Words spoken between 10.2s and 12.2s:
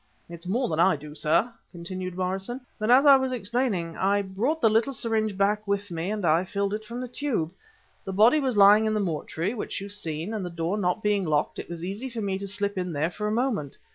and the door not being locked, it was easy